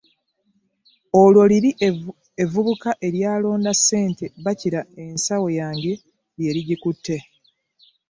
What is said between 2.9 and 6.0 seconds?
eryalonda ssente bakira ensawo yange